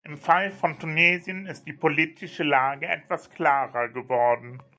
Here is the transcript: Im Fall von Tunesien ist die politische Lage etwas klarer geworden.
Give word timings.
Im 0.03 0.17
Fall 0.17 0.51
von 0.51 0.79
Tunesien 0.79 1.45
ist 1.45 1.67
die 1.67 1.73
politische 1.73 2.41
Lage 2.41 2.87
etwas 2.87 3.29
klarer 3.29 3.87
geworden. 3.89 4.59